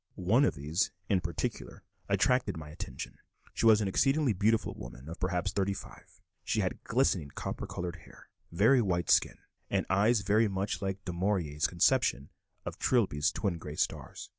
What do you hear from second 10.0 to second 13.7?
very much like Du Maurier's conception of Trilby's "twin